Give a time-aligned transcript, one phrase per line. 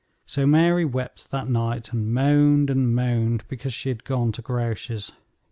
[0.25, 5.11] So Mary wept that night and moaned and moaned because she had gone to Grouche's.